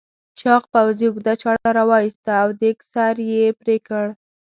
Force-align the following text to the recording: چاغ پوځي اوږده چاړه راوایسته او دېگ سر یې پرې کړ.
چاغ 0.39 0.63
پوځي 0.73 1.05
اوږده 1.07 1.33
چاړه 1.41 1.69
راوایسته 1.77 2.31
او 2.43 2.49
دېگ 2.61 2.77
سر 2.93 3.15
یې 3.31 3.45
پرې 3.59 3.77
کړ. 3.87 4.05